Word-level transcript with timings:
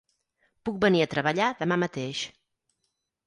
Puc 0.69 0.77
venir 0.85 1.03
a 1.03 1.09
treballar 1.11 1.51
demà 1.59 1.79
mateix. 1.83 2.21